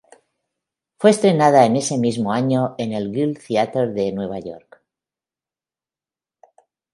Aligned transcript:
Fue 0.97 1.11
estrenada 1.11 1.63
en 1.63 1.75
ese 1.75 1.99
mismo 1.99 2.33
año 2.33 2.73
en 2.79 2.91
el 2.91 3.11
"Guild 3.11 3.37
Theatre" 3.37 3.89
de 3.93 4.11
Nueva 4.11 4.39
York. 4.39 4.81